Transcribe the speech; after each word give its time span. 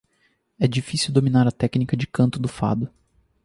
É 0.59 0.67
difícil 0.67 1.13
dominar 1.13 1.47
a 1.47 1.51
técnica 1.51 1.95
de 1.95 2.07
canto 2.07 2.39
do 2.39 2.47
fado. 2.47 2.89